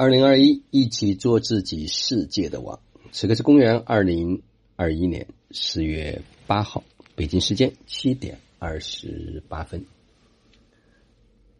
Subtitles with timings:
[0.00, 2.78] 二零二一，一起做自己世界的王。
[3.10, 4.40] 此刻是公元二零
[4.76, 6.84] 二一年四月八号，
[7.16, 9.84] 北京时间七点二十八分。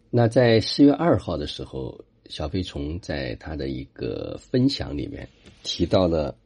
[0.09, 5.29] 那在四月二号的时候，小飞虫在他的一个分享里面
[5.65, 6.37] 提到了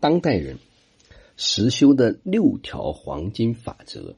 [0.00, 0.58] 当代人
[1.36, 4.16] 实修的六条黄金法则。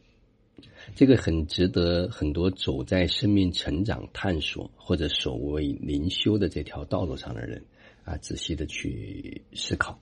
[0.94, 7.64] 这个很值得很多走在生命成长探索或者所谓灵修的这条道路上的人
[8.04, 9.98] 啊，仔细的去思考。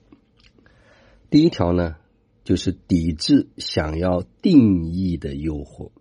[1.29, 1.95] 第一条呢，
[2.43, 5.91] 就是抵制想要定义的诱惑，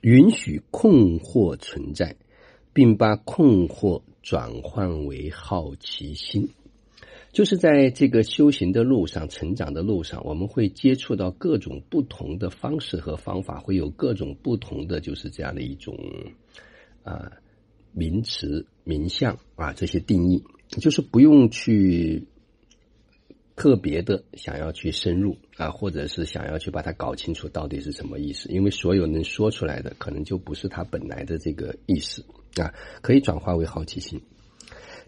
[0.00, 2.16] 允许困惑存在，
[2.72, 6.50] 并把困惑转换为好奇心。
[7.30, 15.96] 就是在这个修行的路上、成长的路上，我们会接触到各种不同的方式和方法，会有各种不同的就是这样的一种
[17.04, 17.30] 啊
[17.92, 20.42] 名词、名相啊这些定义，
[20.80, 22.26] 就是不用去
[23.54, 32.24] 特别的想要去深入啊，或者是想要去把它搞清楚到底是什么意思，因为所有能说出来的，可能就不是它本来的这个意思
[32.56, 34.20] 啊，可以转化为好奇心。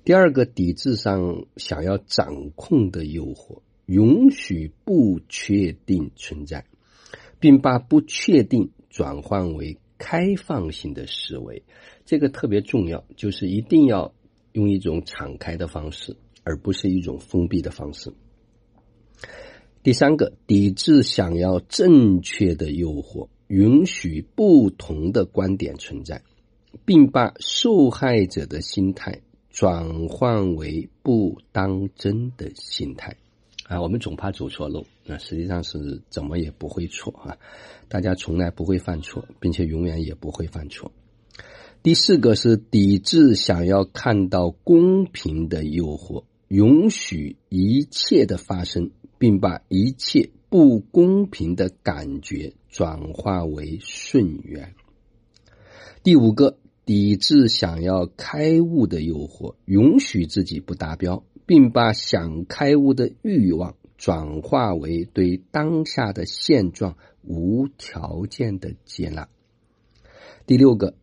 [0.03, 6.65] 第二个，抵制上想要掌控的诱惑，允许不确定存在，
[7.39, 11.63] 并把不确定转换为开放性的思维，
[12.07, 14.15] 这个特别重要，就是一定要
[14.53, 18.13] 用一种敞开的方式，而不是一种封闭的方式。
[19.83, 26.23] 第三个，抵制想要正确的诱惑，允许不同的观点存在，
[26.87, 29.21] 并把受害者的心态。
[29.51, 33.17] 转换为不当真的心态
[33.67, 33.83] 啊！
[33.83, 37.37] 我们总怕走错路，那实际上是怎么也不会错啊！
[37.89, 40.93] 大家从来不会犯错，并且永远也不会犯错。
[41.83, 54.75] 第四个是抵制想要看到公平的诱惑，允许一切的发生，并把一切不公平的感觉转化为顺缘。
[56.05, 56.57] 第五个。
[56.91, 69.29] 抵制想要开悟的诱惑，允许自己不达标，并把想开悟的欲望转化为对当下的现状无条件的接纳。
[70.47, 70.97] 第六个，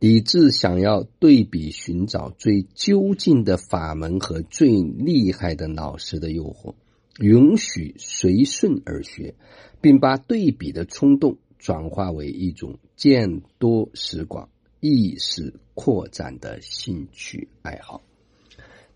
[0.00, 6.74] 抵制想要对比寻找最究竟的法门和最厉害的老师的诱惑，
[7.20, 9.36] 允许随顺而学，
[9.80, 14.48] 并把对比的冲动转化为一种见多识广。
[14.80, 18.02] 意识扩展的兴趣爱好，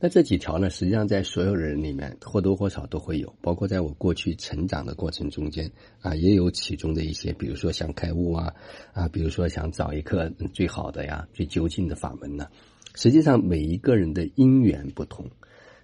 [0.01, 8.55] 那这几条呢，实际上在所有人里面或多或少都会有，包括在我过去成长的过程中间啊，也有其中的一些，比如说想开悟啊
[8.95, 12.49] 啊，比如说想找一个最好的呀、最究竟的法门呢。
[12.95, 15.31] 实际上，每一个人的因缘不同，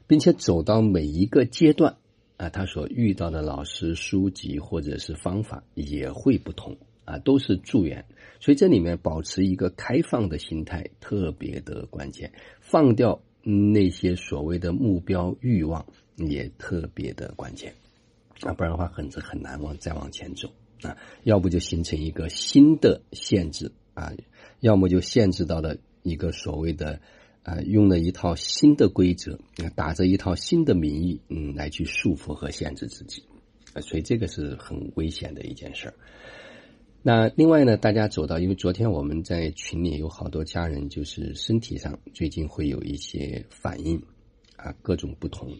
[0.06, 1.96] 并且走到每一个阶段
[2.38, 6.78] 啊，他所遇到的老师、书籍或者是方法也会不同。
[7.10, 8.04] 啊，都是助缘，
[8.38, 17.74] 所以这里面保持一个开放的心态特别的关键，放掉那些所谓的目标欲望也特别的关键，
[18.42, 20.48] 啊，不然的话很很难往再往前走。
[20.82, 23.72] 啊，要不就形成一个新的限制。
[23.92, 24.12] 啊，
[24.60, 27.00] 要么就限制到了一个所谓的
[27.42, 29.38] 啊，用了一套新的规则，
[29.74, 33.24] 打着一套新的名义，嗯，来去束缚和限制自己，
[33.74, 35.94] 啊，所以这个是很危险的一件事儿。
[37.02, 44.02] 那另外呢，大家走到，因为昨天我们在群里有好多家人，就是身体上最近会有一些反应，
[44.56, 45.56] 啊，各种不同。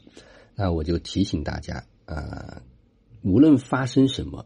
[0.55, 2.61] 那我就提醒大家啊，
[3.23, 4.45] 无论发生什么，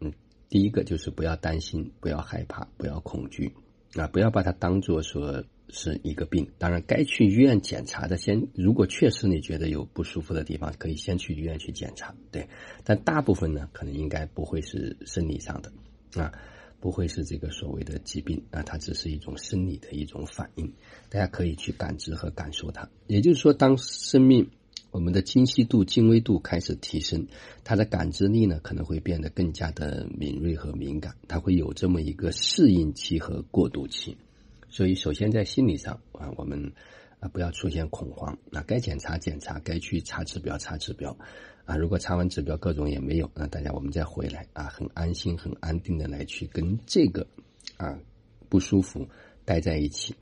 [0.00, 0.14] 嗯，
[0.48, 3.52] 第一个就是不要担心，不要害怕，不要恐惧，
[3.94, 6.48] 啊，不要把它当做说是一个病。
[6.56, 12.48] 当然，该去医院检查的，先如果确实你觉得有不舒服的地方，可以先去医院去检查，对。
[12.82, 15.70] 但大部分呢，可能应该不会是生理上的。
[16.14, 16.32] 啊，
[16.80, 20.72] 不会是这个所谓的疾病啊，它只是一种生理的一种反应，
[21.08, 22.88] 大家可以去感知和感受它。
[23.06, 24.50] 也就是说，当生命
[24.90, 27.26] 我们的精细度、精微度开始提升，
[27.62, 34.16] 它的感知力呢可能会变得更加的敏锐和敏感，它会有这么一个适应期和过渡期。
[34.68, 36.72] 所以，首先在心理上啊，我们
[37.20, 41.16] 啊不要出现恐慌，那该检查检查，该去查指标查指标。
[41.66, 47.24] 啊，如果查完指标各种也没有，那大家我们再回来啊，很安心、很安定的来去跟这个
[47.76, 47.96] 啊
[48.48, 49.08] 不舒服
[49.44, 50.16] 待在一起。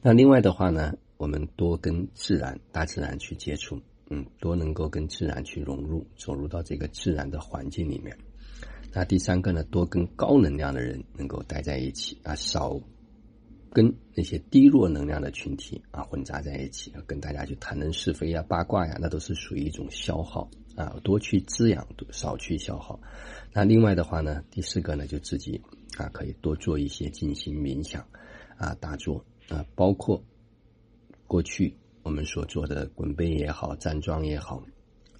[0.00, 3.80] 那另外的话呢，我们多跟自然、大自然去接触，
[4.10, 8.18] 嗯，多能够跟自然去融入，走入到这个自然的环境里面。
[8.92, 12.80] 那第三个呢，多跟高能量的人能够待在一起啊，少
[13.72, 23.00] 跟那些低弱能量的群体啊混杂在一起，跟大家去谈论是非呀、八卦呀，那都是属于一种消耗啊，多去滋养，少去消耗。
[23.50, 25.58] 那另外的话呢，第四个呢，就自己
[25.96, 28.06] 啊可以多做一些静心冥想
[28.58, 30.22] 啊、打坐啊，包括
[31.26, 34.62] 过去我们所做的滚背也好、站桩也好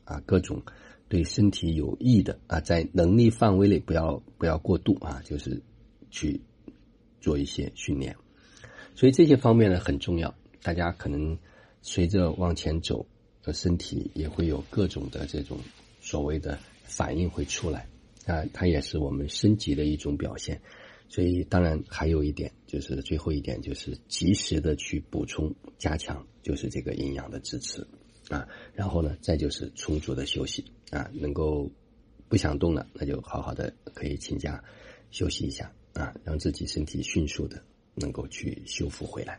[0.04, 0.62] 啊，各种
[1.08, 5.62] 对身体有益的啊，在能力范围内不要不要过度啊，就是
[6.10, 6.38] 去
[7.18, 8.14] 做一些训练。
[8.94, 11.38] 所以这些方面呢很重要，大家可能
[11.80, 13.06] 随着往前走，
[13.44, 15.58] 呃，身体也会有各种的这种
[16.00, 17.88] 所谓的反应会出来
[18.26, 20.60] 啊，它也是我们升级的一种表现。
[21.08, 27.86] 所以当然还有一点，就是最后一点就是及时的去补充加强，就是这个营养的支持
[28.28, 31.70] 啊，然后呢再就是充足的休息啊，能够
[32.28, 34.64] 不想动了，那就好好的可以请假
[35.10, 37.62] 休息一下啊，让自己身体迅速的。
[37.94, 39.38] 能够去修复回来，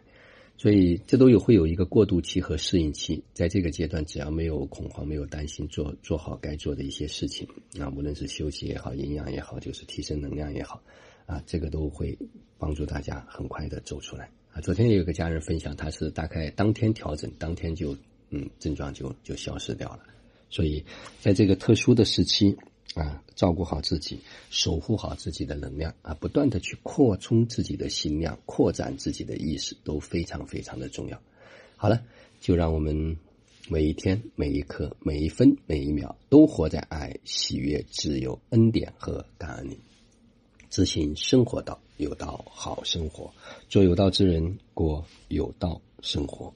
[0.57, 3.23] 所以这都有会有一个过渡期和适应期。
[3.33, 7.47] 在这个阶段，只要没有恐慌、没有担心，做做好该做的一些事情
[7.79, 10.81] 啊，无论是休息也好、营养也好，就是提升能量也好，
[11.25, 12.17] 啊，这个都会
[12.57, 14.61] 帮助大家很快的走出来啊。
[14.61, 17.97] 昨天也有个家人分享，他是大概当天调整，当天就
[18.29, 20.03] 嗯症状就就消失掉了。
[20.49, 20.85] 所以
[21.19, 22.55] 在这个特殊的时期。
[22.95, 24.19] 啊，照顾好自己，
[24.49, 31.19] 守护好自己的能量啊，不断的去扩充自己的心量，扩展自己的意识，都非常非常的重要。
[31.75, 32.03] 好了，
[32.39, 33.17] 就让我们
[33.67, 39.79] 每一天、每一刻、每一分、每一秒，都活在爱、喜悦、自由、恩典和感恩里，
[40.69, 43.33] 执行生活道，有道好生活，
[43.69, 46.53] 做有道之人，过有道生活。